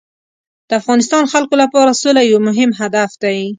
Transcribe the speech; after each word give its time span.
د 0.67 0.71
افغانستان 0.81 1.23
خلکو 1.33 1.55
لپاره 1.63 1.97
سوله 2.01 2.21
یو 2.29 2.39
مهم 2.47 2.71
هدف 2.79 3.11
دی. 3.23 3.39